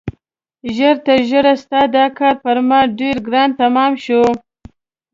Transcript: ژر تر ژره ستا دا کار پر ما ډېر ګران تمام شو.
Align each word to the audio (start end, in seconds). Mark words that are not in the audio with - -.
ژر 0.75 0.95
تر 1.05 1.19
ژره 1.29 1.53
ستا 1.63 1.81
دا 1.95 2.05
کار 2.17 2.35
پر 2.43 2.57
ما 2.69 2.79
ډېر 2.99 3.15
ګران 3.27 3.49
تمام 3.61 3.91
شو. 4.03 4.23